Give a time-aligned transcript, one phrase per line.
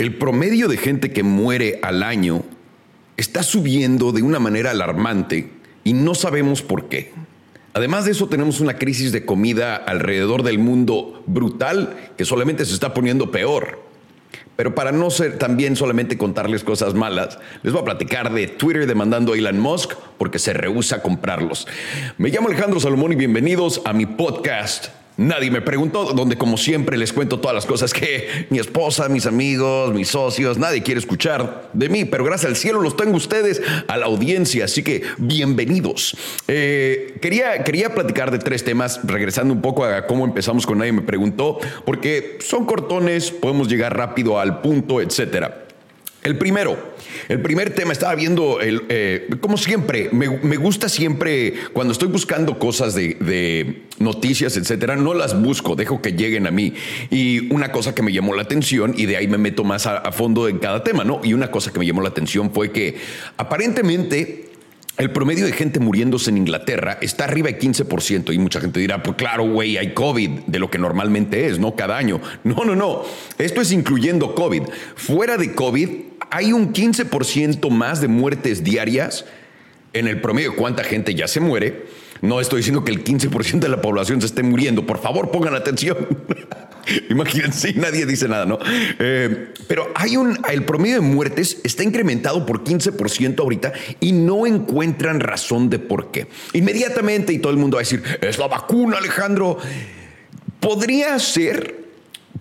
[0.00, 2.42] el promedio de gente que muere al año
[3.18, 5.50] está subiendo de una manera alarmante
[5.84, 7.12] y no sabemos por qué.
[7.74, 12.72] Además de eso, tenemos una crisis de comida alrededor del mundo brutal que solamente se
[12.72, 13.84] está poniendo peor.
[14.56, 18.86] Pero para no ser también solamente contarles cosas malas, les voy a platicar de Twitter
[18.86, 21.68] demandando a Elon Musk porque se rehúsa a comprarlos.
[22.16, 26.96] Me llamo Alejandro Salomón y bienvenidos a mi podcast Nadie me preguntó, donde como siempre
[26.96, 31.68] les cuento todas las cosas que mi esposa, mis amigos, mis socios, nadie quiere escuchar
[31.74, 36.16] de mí, pero gracias al cielo los tengo ustedes a la audiencia, así que bienvenidos.
[36.48, 40.92] Eh, quería, quería platicar de tres temas, regresando un poco a cómo empezamos con Nadie
[40.92, 45.66] me preguntó, porque son cortones, podemos llegar rápido al punto, etcétera.
[46.22, 46.94] El primero,
[47.28, 52.58] el primer tema, estaba viendo, el, eh, como siempre, me, gusta siempre, cuando estoy buscando
[52.58, 56.74] cosas de, noticias, etcétera, no las busco, dejo que lleguen a mí.
[57.10, 59.96] Y una cosa que me llamó la atención, y de ahí me meto más a,
[59.96, 61.22] a fondo en cada tema, ¿no?
[61.24, 62.96] Y una cosa que me llamó la atención fue que
[63.38, 64.49] aparentemente
[64.98, 69.02] el promedio de gente muriéndose en Inglaterra está arriba de 15% y mucha gente dirá,
[69.02, 71.74] pues claro, güey, hay COVID de lo que normalmente es, ¿no?
[71.74, 72.20] Cada año.
[72.44, 73.02] No, no, no.
[73.38, 74.64] Esto es incluyendo COVID.
[74.96, 75.88] Fuera de COVID,
[76.30, 79.24] hay un 15% más de muertes diarias
[79.92, 80.54] en el promedio.
[80.54, 81.86] ¿Cuánta gente ya se muere?
[82.20, 84.86] No estoy diciendo que el 15% de la población se esté muriendo.
[84.86, 85.96] Por favor, pongan atención.
[87.10, 88.58] Imagínense, nadie dice nada, ¿no?
[88.98, 94.46] Eh, pero hay un, el promedio de muertes está incrementado por 15% ahorita y no
[94.46, 96.26] encuentran razón de por qué.
[96.52, 99.58] Inmediatamente, y todo el mundo va a decir, es la vacuna, Alejandro.
[100.60, 101.80] Podría ser,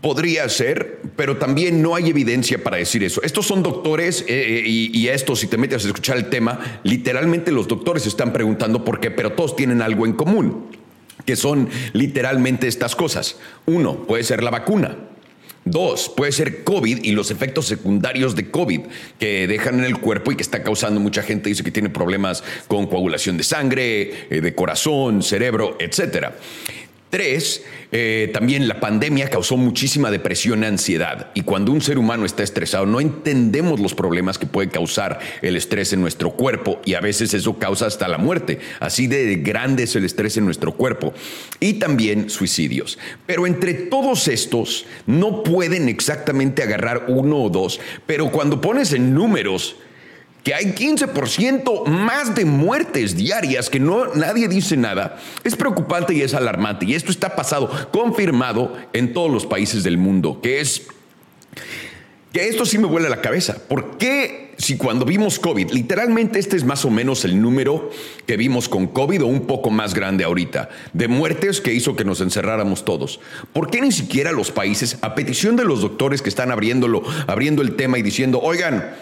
[0.01, 3.21] Podría ser, pero también no hay evidencia para decir eso.
[3.21, 6.79] Estos son doctores eh, eh, y, y, esto, si te metes a escuchar el tema,
[6.83, 10.69] literalmente los doctores están preguntando por qué, pero todos tienen algo en común
[11.25, 13.37] que son literalmente estas cosas.
[13.65, 14.97] Uno, puede ser la vacuna.
[15.65, 18.81] Dos, puede ser COVID y los efectos secundarios de COVID
[19.19, 22.43] que dejan en el cuerpo y que está causando mucha gente dice que tiene problemas
[22.67, 26.35] con coagulación de sangre, eh, de corazón, cerebro, etcétera.
[27.09, 31.31] Tres, eh, también la pandemia causó muchísima depresión y ansiedad.
[31.33, 35.55] Y cuando un ser humano está estresado, no entendemos los problemas que puede causar el
[35.55, 38.59] estrés en nuestro cuerpo y a veces eso causa hasta la muerte.
[38.79, 41.13] Así de grande es el estrés en nuestro cuerpo.
[41.59, 42.99] Y también suicidios.
[43.25, 47.79] Pero entre todos estos, no pueden exactamente agarrar uno o dos.
[48.05, 49.77] Pero cuando pones en números,
[50.43, 56.21] que hay 15% más de muertes diarias, que no, nadie dice nada, es preocupante y
[56.21, 56.85] es alarmante.
[56.85, 60.87] Y esto está pasado, confirmado en todos los países del mundo, que es
[62.31, 63.57] que esto sí me vuela la cabeza.
[63.67, 67.89] ¿Por qué si cuando vimos COVID, literalmente este es más o menos el número
[68.27, 72.05] que vimos con COVID o un poco más grande ahorita, de muertes que hizo que
[72.05, 73.19] nos encerráramos todos?
[73.51, 77.61] ¿Por qué ni siquiera los países, a petición de los doctores que están abriéndolo, abriendo
[77.61, 78.93] el tema y diciendo, oigan,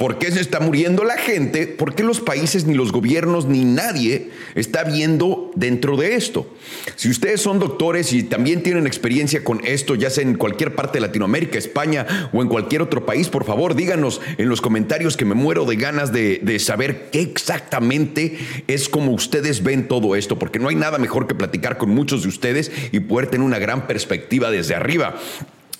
[0.00, 1.66] ¿Por qué se está muriendo la gente?
[1.66, 6.56] ¿Por qué los países, ni los gobiernos, ni nadie está viendo dentro de esto?
[6.96, 10.96] Si ustedes son doctores y también tienen experiencia con esto, ya sea en cualquier parte
[10.96, 15.26] de Latinoamérica, España o en cualquier otro país, por favor díganos en los comentarios que
[15.26, 20.58] me muero de ganas de, saber qué exactamente es como ustedes ven todo esto, porque
[20.58, 23.86] no hay nada mejor que platicar con muchos de ustedes y poder tener una gran
[23.86, 25.20] perspectiva desde arriba.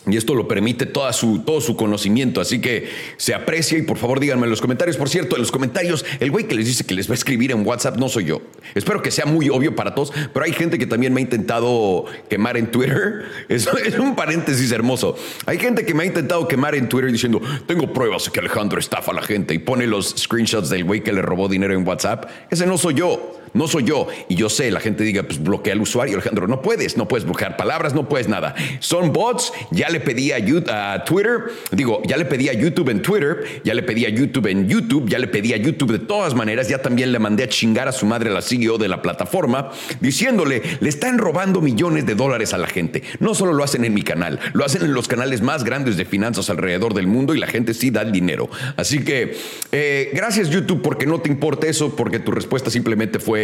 [0.08, 2.40] Y esto lo permite toda su, todo su conocimiento.
[2.40, 2.88] Así que
[3.18, 4.96] se aprecia y por favor díganme en los comentarios.
[4.96, 7.52] Por cierto, en los comentarios, el güey que les dice que les va a escribir
[7.52, 8.40] en WhatsApp no soy yo.
[8.74, 12.06] Espero que sea muy obvio para todos, pero hay gente que también me ha intentado
[12.30, 13.24] quemar en Twitter.
[13.48, 15.16] Eso es un paréntesis hermoso.
[15.44, 18.80] Hay gente que me ha intentado quemar en Twitter diciendo, tengo pruebas de que Alejandro
[18.80, 21.86] estafa a la gente y pone los screenshots del güey que le robó dinero en
[21.86, 22.24] WhatsApp.
[22.50, 23.39] Ese no soy yo.
[23.52, 24.06] No soy yo.
[24.28, 26.46] Y yo sé, la gente diga, pues bloquea al usuario, Alejandro.
[26.46, 28.54] No puedes, no puedes bloquear palabras, no puedes nada.
[28.80, 29.52] Son bots.
[29.70, 33.74] Ya le pedí a, a, Twitter, digo, ya le pedí a YouTube en Twitter, ya
[33.74, 36.68] le pedí a YouTube en YouTube, ya le pedí a YouTube de todas maneras.
[36.68, 40.62] Ya también le mandé a chingar a su madre, la CEO de la plataforma, diciéndole,
[40.80, 43.02] le están robando millones de dólares a la gente.
[43.18, 46.04] No solo lo hacen en mi canal, lo hacen en los canales más grandes de
[46.04, 48.48] finanzas alrededor del mundo y la gente sí da el dinero.
[48.76, 49.36] Así que,
[49.72, 53.39] eh, gracias YouTube porque no te importa eso, porque tu respuesta simplemente fue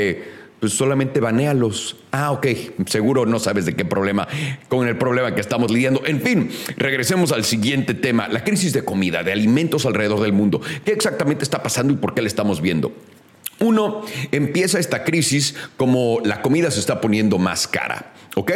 [0.61, 1.97] pues solamente banéalos.
[2.11, 2.47] Ah, ok,
[2.87, 4.27] seguro no sabes de qué problema,
[4.69, 6.03] con el problema que estamos lidiando.
[6.07, 10.61] En fin, regresemos al siguiente tema, la crisis de comida, de alimentos alrededor del mundo.
[10.85, 12.93] ¿Qué exactamente está pasando y por qué la estamos viendo?
[13.59, 14.03] Uno,
[14.33, 18.13] empieza esta crisis como la comida se está poniendo más cara.
[18.39, 18.53] ¿Ok?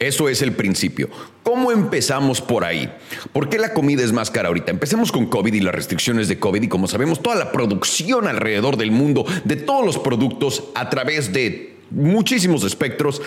[0.00, 1.08] Eso es el principio.
[1.44, 2.92] ¿Cómo empezamos por ahí?
[3.32, 4.72] ¿Por qué la comida es más cara ahorita?
[4.72, 8.76] Empecemos con COVID y las restricciones de COVID y como sabemos, toda la producción alrededor
[8.76, 13.22] del mundo de todos los productos a través de muchísimos espectros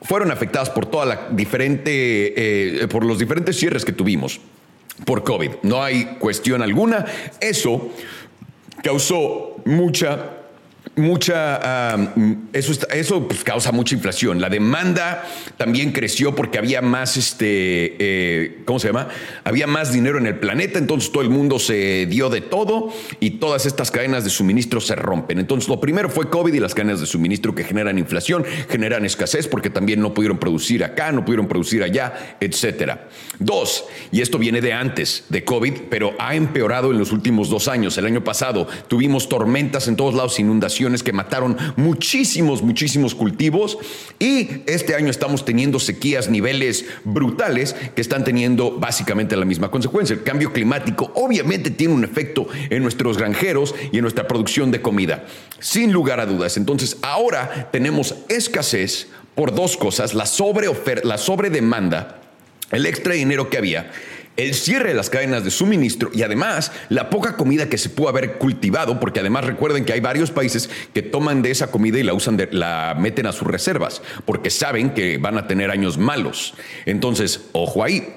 [0.00, 4.40] fueron afectadas por toda la diferente, eh, por los diferentes cierres que tuvimos.
[5.04, 5.50] por COVID.
[5.62, 7.04] No hay cuestión alguna.
[7.40, 7.90] Eso
[8.82, 10.41] causó mucha
[10.96, 11.96] mucha,
[12.52, 14.40] eso, eso pues, causa mucha inflación.
[14.40, 15.24] La demanda
[15.56, 19.08] también creció porque había más, este, eh, ¿cómo se llama?
[19.44, 23.30] Había más dinero en el planeta, entonces todo el mundo se dio de todo y
[23.32, 25.38] todas estas cadenas de suministro se rompen.
[25.38, 29.48] Entonces lo primero fue COVID y las cadenas de suministro que generan inflación, generan escasez
[29.48, 33.08] porque también no pudieron producir acá, no pudieron producir allá, etcétera.
[33.38, 37.68] Dos, y esto viene de antes de COVID, pero ha empeorado en los últimos dos
[37.68, 37.96] años.
[37.96, 43.78] El año pasado tuvimos tormentas en todos lados, inundaciones que mataron muchísimos, muchísimos cultivos
[44.18, 50.14] y este año estamos teniendo sequías niveles brutales que están teniendo básicamente la misma consecuencia.
[50.14, 54.82] El cambio climático obviamente tiene un efecto en nuestros granjeros y en nuestra producción de
[54.82, 55.24] comida,
[55.60, 56.56] sin lugar a dudas.
[56.56, 59.06] Entonces ahora tenemos escasez
[59.36, 60.68] por dos cosas, la, sobre
[61.04, 62.20] la sobredemanda,
[62.72, 63.90] el extra dinero que había
[64.36, 68.08] el cierre de las cadenas de suministro y además la poca comida que se pudo
[68.08, 72.02] haber cultivado, porque además recuerden que hay varios países que toman de esa comida y
[72.02, 76.54] la usan, la meten a sus reservas, porque saben que van a tener años malos.
[76.86, 78.08] Entonces, ojo ahí.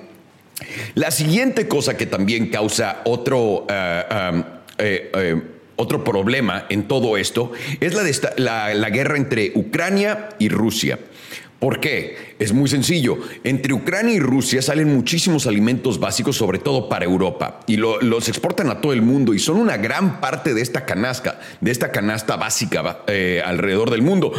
[0.93, 4.43] La siguiente cosa que también causa otro, eh,
[4.77, 5.41] eh, eh,
[5.75, 7.51] otro problema en todo esto
[7.81, 7.93] es
[8.37, 10.97] la, la guerra entre Ucrania y Rusia.
[11.59, 12.35] ¿Por qué?
[12.37, 13.17] Es muy sencillo.
[13.43, 18.69] Entre Ucrania y Rusia salen muchísimos alimentos básicos, sobre todo para Europa, y los exportan
[18.69, 22.35] a todo el mundo y son una gran parte de esta canasta, de esta canasta
[22.35, 24.33] básica eh, alrededor del mundo.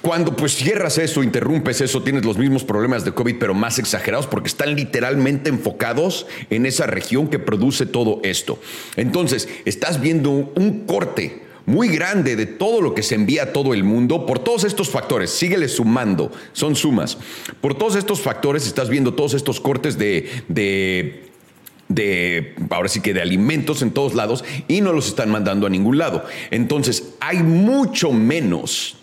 [0.00, 4.26] Cuando pues cierras eso, interrumpes eso, tienes los mismos problemas de COVID, pero más exagerados
[4.26, 8.58] porque están literalmente enfocados en esa región que produce todo esto.
[8.96, 13.74] Entonces, estás viendo un corte muy grande de todo lo que se envía a todo
[13.74, 15.30] el mundo por todos estos factores.
[15.30, 17.18] Síguele sumando, son sumas.
[17.60, 21.32] Por todos estos factores estás viendo todos estos cortes de, de
[21.88, 25.70] de, ahora sí que de alimentos en todos lados y no los están mandando a
[25.70, 26.24] ningún lado.
[26.50, 28.96] Entonces, hay mucho menos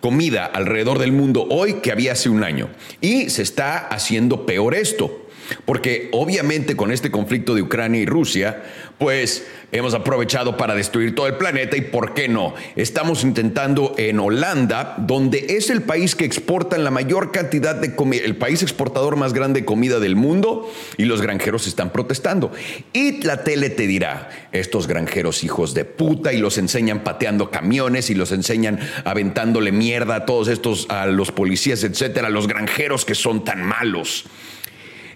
[0.00, 2.68] comida alrededor del mundo hoy que había hace un año.
[3.00, 5.18] Y se está haciendo peor esto.
[5.64, 8.62] Porque obviamente con este conflicto de Ucrania y Rusia,
[9.02, 12.54] pues hemos aprovechado para destruir todo el planeta y por qué no.
[12.76, 18.22] Estamos intentando en Holanda, donde es el país que exporta la mayor cantidad de comida,
[18.24, 22.52] el país exportador más grande de comida del mundo y los granjeros están protestando.
[22.92, 28.08] Y la tele te dirá, estos granjeros hijos de puta y los enseñan pateando camiones
[28.08, 33.16] y los enseñan aventándole mierda a todos estos, a los policías, etcétera, los granjeros que
[33.16, 34.26] son tan malos.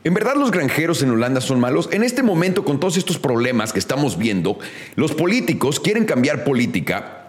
[0.07, 1.89] ¿En verdad los granjeros en Holanda son malos?
[1.91, 4.57] En este momento, con todos estos problemas que estamos viendo,
[4.95, 7.26] los políticos quieren cambiar política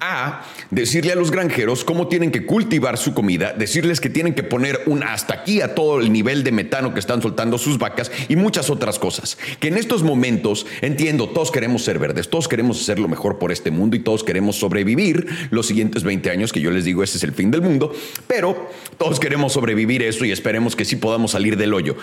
[0.00, 4.42] a decirle a los granjeros cómo tienen que cultivar su comida, decirles que tienen que
[4.42, 8.10] poner un hasta aquí a todo el nivel de metano que están soltando sus vacas
[8.28, 9.36] y muchas otras cosas.
[9.58, 13.52] Que en estos momentos, entiendo, todos queremos ser verdes, todos queremos hacer lo mejor por
[13.52, 17.18] este mundo y todos queremos sobrevivir los siguientes 20 años, que yo les digo, ese
[17.18, 17.94] es el fin del mundo,
[18.26, 21.96] pero todos queremos sobrevivir eso y esperemos que sí podamos salir del hoyo.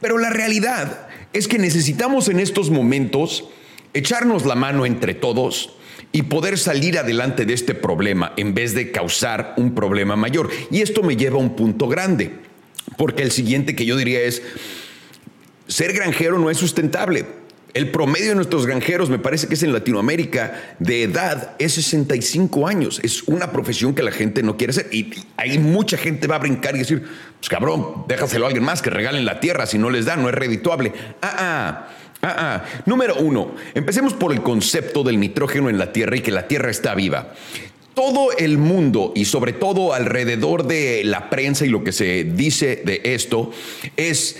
[0.00, 3.44] Pero la realidad es que necesitamos en estos momentos
[3.94, 5.76] echarnos la mano entre todos,
[6.12, 10.50] y poder salir adelante de este problema en vez de causar un problema mayor.
[10.70, 12.32] Y esto me lleva a un punto grande,
[12.96, 14.42] porque el siguiente que yo diría es,
[15.68, 17.26] ser granjero no es sustentable.
[17.72, 22.66] El promedio de nuestros granjeros, me parece que es en Latinoamérica, de edad es 65
[22.66, 23.00] años.
[23.04, 24.88] Es una profesión que la gente no quiere hacer.
[24.90, 27.06] Y hay mucha gente va a brincar y decir,
[27.38, 30.28] pues cabrón, déjaselo a alguien más que regalen la tierra si no les da, no
[30.28, 30.92] es redituable.
[31.22, 31.88] Ah, ah.
[32.22, 32.82] Ah, ah.
[32.86, 36.70] Número uno, empecemos por el concepto del nitrógeno en la Tierra y que la Tierra
[36.70, 37.32] está viva.
[37.94, 42.82] Todo el mundo y sobre todo alrededor de la prensa y lo que se dice
[42.84, 43.50] de esto
[43.96, 44.38] es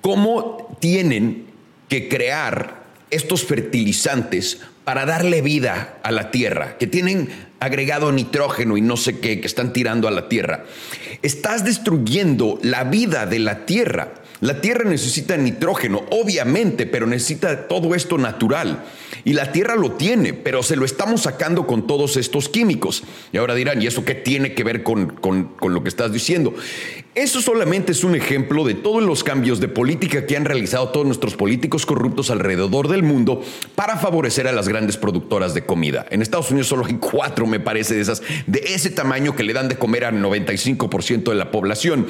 [0.00, 1.46] cómo tienen
[1.88, 7.28] que crear estos fertilizantes para darle vida a la tierra, que tienen
[7.60, 10.64] agregado nitrógeno y no sé qué, que están tirando a la tierra.
[11.22, 14.14] Estás destruyendo la vida de la tierra.
[14.40, 18.84] La Tierra necesita nitrógeno, obviamente, pero necesita todo esto natural.
[19.24, 23.02] Y la Tierra lo tiene, pero se lo estamos sacando con todos estos químicos.
[23.32, 26.54] Y ahora dirán, ¿y eso qué tiene que ver con, con, lo que estás diciendo?
[27.14, 31.04] Eso solamente es un ejemplo de todos los cambios de política que han realizado todos
[31.04, 33.42] nuestros políticos corruptos alrededor del mundo
[33.74, 36.06] para favorecer a las grandes productoras de comida.
[36.08, 39.52] En Estados Unidos solo hay cuatro, me parece, de esas, de ese tamaño que le
[39.52, 42.06] dan de comer al 95% de la población.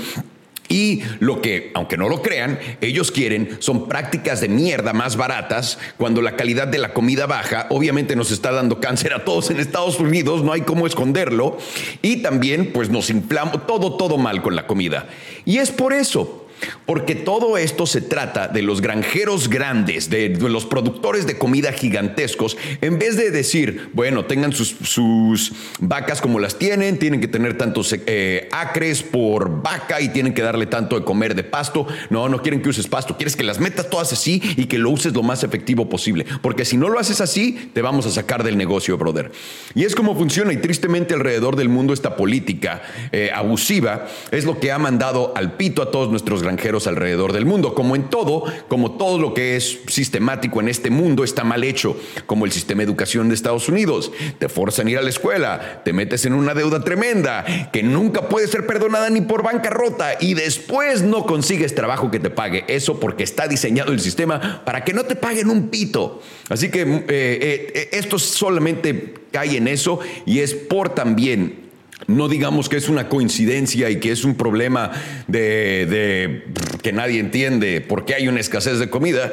[0.70, 5.78] Y lo que, aunque no lo crean, ellos quieren son prácticas de mierda más baratas
[5.96, 7.66] cuando la calidad de la comida baja.
[7.70, 11.58] Obviamente nos está dando cáncer a todos en Estados Unidos, no hay cómo esconderlo.
[12.02, 15.08] Y también pues nos inflamos todo, todo mal con la comida.
[15.44, 16.39] Y es por eso
[16.86, 22.56] Porque todo esto se trata de los granjeros grandes, de, los productores de comida gigantescos,
[22.80, 27.94] en vez de decir, bueno, tengan sus, vacas como las tienen, tienen que tener tantos
[28.06, 31.86] eh, acres por vaca y tienen que darle tanto de comer de pasto.
[32.10, 34.90] No, no quieren que uses pasto, quieres que las metas todas así y que lo
[34.90, 36.26] uses lo más efectivo posible.
[36.42, 39.30] Porque si no lo haces así, te vamos a sacar del negocio, brother.
[39.74, 44.58] Y es como funciona y tristemente alrededor del mundo esta política eh, abusiva es lo
[44.58, 46.49] que ha mandado al pito a todos nuestros granjeros
[46.86, 47.74] alrededor del mundo.
[47.74, 51.96] Como en todo, como todo lo que es sistemático en este mundo está mal hecho,
[52.26, 54.12] como el sistema de educación de Estados Unidos.
[54.38, 58.28] Te forzan a ir a la escuela, te metes en una deuda tremenda que nunca
[58.28, 62.64] puede ser perdonada ni por bancarrota y después no consigues trabajo que te pague.
[62.68, 66.20] Eso porque está diseñado el sistema para que no te paguen un pito.
[66.48, 71.69] Así que eh, eh, esto solamente cae en eso y es por también
[72.06, 74.92] no digamos que es una coincidencia y que es un problema
[75.26, 76.44] de,
[76.82, 79.32] que nadie entiende por qué hay una escasez de comida,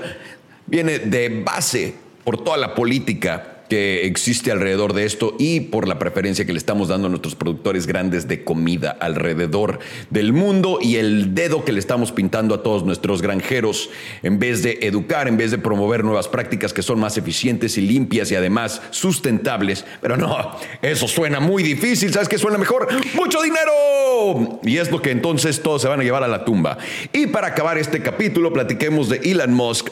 [0.65, 5.99] viene de base por toda la política que existe alrededor de esto y por la
[5.99, 10.95] preferencia que le estamos dando a nuestros productores grandes de comida alrededor del mundo y
[10.95, 13.89] el dedo que le estamos pintando a todos nuestros granjeros
[14.23, 17.81] en vez de educar, en vez de promover nuevas prácticas que son más eficientes y
[17.81, 19.85] limpias y además sustentables.
[20.01, 22.13] Pero no, eso suena muy difícil.
[22.13, 22.87] ¿Sabes qué suena mejor?
[23.15, 24.59] ¡Mucho dinero!
[24.63, 26.77] Y es lo que entonces todos se van a llevar a la tumba.
[27.13, 29.89] Y para acabar este capítulo, platiquemos de Elon Musk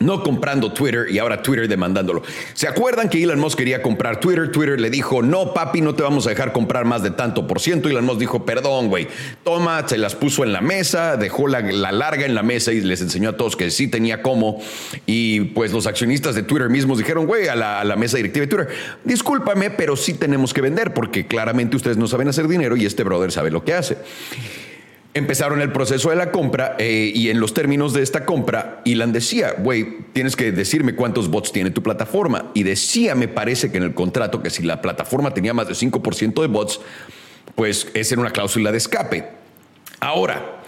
[0.00, 2.22] no comprando Twitter y ahora Twitter demandándolo.
[2.54, 4.50] ¿Se acuerdan que Elon Musk quería comprar Twitter?
[4.50, 7.60] Twitter le dijo, no, papi, no te vamos a dejar comprar más de tanto por
[7.60, 7.88] ciento.
[7.88, 9.08] Elon Musk dijo, perdón, güey,
[9.44, 13.02] toma, se las puso en la mesa, dejó la, larga en la mesa y les
[13.02, 14.62] enseñó a todos que sí tenía cómo.
[15.04, 18.46] Y pues los accionistas de Twitter mismos dijeron, güey, a la, a la mesa directiva
[18.46, 18.68] de Twitter,
[19.04, 23.04] discúlpame, pero sí tenemos que vender porque claramente ustedes no saben hacer dinero y este
[23.04, 23.98] brother sabe lo que hace.
[25.12, 29.12] Empezaron el proceso de la compra eh, y en los términos de esta compra, Ilan
[29.12, 32.52] decía, güey, tienes que decirme cuántos bots tiene tu plataforma.
[32.54, 35.74] Y decía, me parece que en el contrato, que si la plataforma tenía más de
[35.74, 36.80] 5% de bots,
[37.56, 39.28] pues esa era una cláusula de escape.
[39.98, 40.62] Ahora,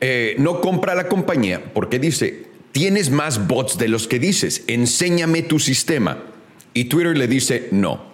[0.00, 5.42] eh, no compra la compañía porque dice, tienes más bots de los que dices, enséñame
[5.42, 6.24] tu sistema.
[6.74, 8.06] Y Twitter le dice, no.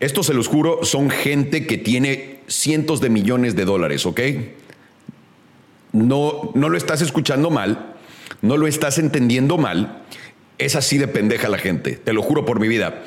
[0.00, 4.20] Esto se los juro, son gente que tiene cientos de millones de dólares, ¿ok?
[5.94, 7.94] No, no lo estás escuchando mal,
[8.42, 10.02] no lo estás entendiendo mal.
[10.58, 13.02] Es así de pendeja la gente, te lo juro por mi vida,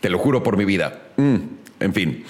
[0.00, 1.08] te lo juro por mi vida.
[1.16, 1.36] Mm,
[1.80, 2.24] en fin.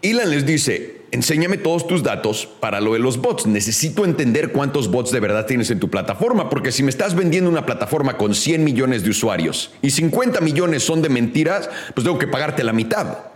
[0.00, 3.46] Elon les dice, enséñame todos tus datos para lo de los bots.
[3.46, 7.50] Necesito entender cuántos bots de verdad tienes en tu plataforma, porque si me estás vendiendo
[7.50, 12.18] una plataforma con 100 millones de usuarios y 50 millones son de mentiras, pues tengo
[12.18, 13.31] que pagarte la mitad.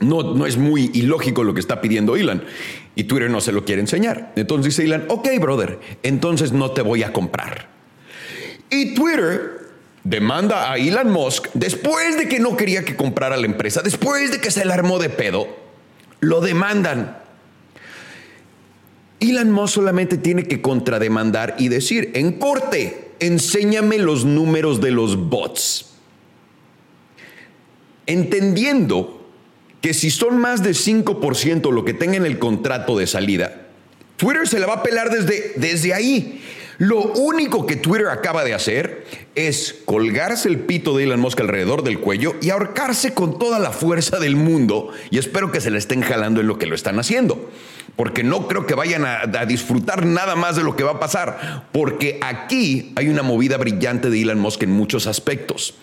[0.00, 2.44] No, no es muy ilógico lo que está pidiendo Elon.
[2.94, 4.32] Y Twitter no se lo quiere enseñar.
[4.36, 7.68] Entonces dice Elon, ok, brother, entonces no te voy a comprar.
[8.70, 9.66] Y Twitter
[10.04, 14.40] demanda a Elon Musk, después de que no quería que comprara la empresa, después de
[14.40, 15.48] que se le armó de pedo,
[16.20, 17.18] lo demandan.
[19.18, 25.16] Elon Musk solamente tiene que contrademandar y decir, en corte, enséñame los números de los
[25.16, 25.94] bots.
[28.06, 29.25] Entendiendo
[29.86, 33.68] que si son más de 5% lo que tengan el contrato de salida,
[34.16, 36.42] Twitter se la va a pelar desde, desde ahí.
[36.78, 41.84] Lo único que Twitter acaba de hacer es colgarse el pito de Elon Musk alrededor
[41.84, 44.90] del cuello y ahorcarse con toda la fuerza del mundo.
[45.10, 47.48] Y espero que se le estén jalando en lo que lo están haciendo.
[47.94, 50.98] Porque no creo que vayan a, a disfrutar nada más de lo que va a
[50.98, 51.68] pasar.
[51.70, 55.76] Porque aquí hay una movida brillante de Elon Musk en muchos aspectos.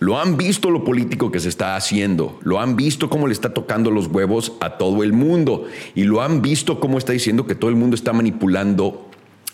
[0.00, 3.52] Lo han visto lo político que se está haciendo, lo han visto cómo le está
[3.52, 7.56] tocando los huevos a todo el mundo y lo han visto cómo está diciendo que
[7.56, 9.08] todo el mundo está manipulando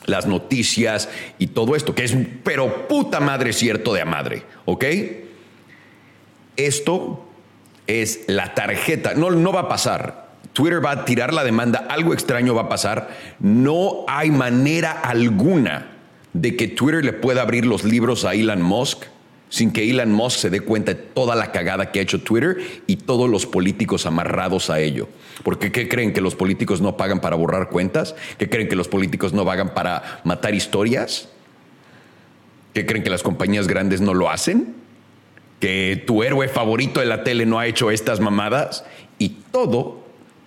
[0.04, 1.08] las noticias
[1.38, 4.84] y todo esto, que es pero puta madre cierto de a madre, ¿ok?
[6.56, 7.24] Esto
[7.86, 10.24] es la tarjeta, no, no va a pasar.
[10.52, 13.08] Twitter va a tirar la demanda, algo extraño va a pasar.
[13.40, 15.90] No hay manera alguna
[16.32, 19.06] de que Twitter le pueda abrir los libros a Elon Musk
[19.54, 22.56] sin que Elon Musk se dé cuenta de toda la cagada que ha hecho Twitter
[22.88, 25.08] y todos los políticos amarrados a ello.
[25.44, 26.12] Porque ¿qué creen?
[26.12, 28.16] ¿Que los políticos no pagan para borrar cuentas?
[28.36, 31.28] ¿Qué creen que los políticos no pagan para matar historias?
[32.72, 34.74] ¿Qué creen que las compañías grandes no lo hacen?
[35.60, 38.84] ¿Que tu héroe favorito de la tele no ha hecho estas mamadas?
[39.20, 40.02] Y todo,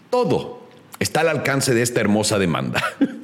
[0.09, 0.67] todo
[0.99, 2.83] está al alcance de esta hermosa demanda.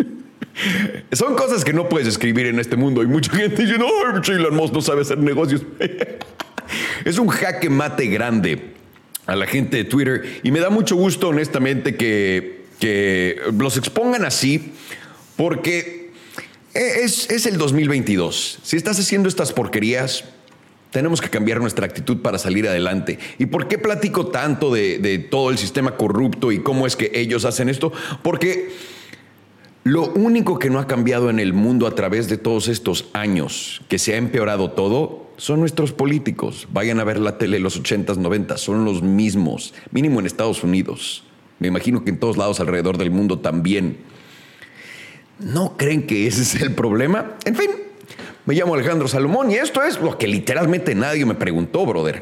[1.12, 3.04] Son cosas que no puedes escribir en este mundo.
[3.04, 3.88] Y mucha gente dice, no,
[4.28, 5.64] Elon Musk no sabe hacer negocios.
[7.06, 8.74] es un jaque mate grande
[9.26, 10.40] a la gente de Twitter.
[10.44, 14.74] Y me da mucho gusto, honestamente, que, que los expongan así,
[15.36, 16.12] Porque
[16.74, 18.60] es, es el 2022.
[18.64, 20.26] Si estás haciendo estas porquerías,
[20.92, 23.18] tenemos que cambiar nuestra actitud para salir adelante.
[23.40, 27.12] ¿Y por qué platico tanto de, de, todo el sistema corrupto y cómo es que
[27.16, 27.92] ellos hacen esto?
[28.22, 28.70] Porque
[29.84, 33.82] lo único que no ha cambiado en el mundo a través de todos estos años,
[33.90, 36.68] que se ha empeorado todo, son nuestros políticos.
[36.72, 41.24] Vayan a ver la tele los 80s, 90 son los mismos, mínimo en Estados Unidos.
[41.60, 43.98] Me imagino que en todos lados alrededor del mundo también.
[45.40, 47.34] ¿No creen que ese es el problema?
[47.46, 47.72] En fin,
[48.46, 52.22] me llamo Alejandro Salomón y esto es lo que literalmente nadie me preguntó, brother.